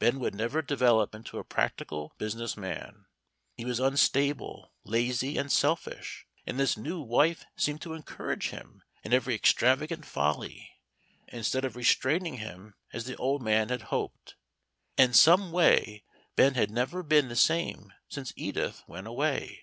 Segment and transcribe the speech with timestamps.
[0.00, 3.06] Ben would never develop into a practical business man.
[3.56, 6.26] He was unstable, lazy, and selfish.
[6.44, 10.68] And this new wife seemed to encourage him in every extravagant folly,
[11.28, 14.34] instead of restraining him as the old man had hoped.
[14.96, 16.02] And someway
[16.34, 19.60] Ben had never been the same since Edith went away.